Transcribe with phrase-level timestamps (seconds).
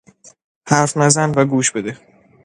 [0.69, 1.97] حرف نزن و گوش بده!